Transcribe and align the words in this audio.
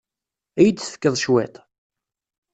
Ad 0.61 0.65
iyi-d-tefkeḍ 0.65 1.15
cwiṭ? 1.23 1.55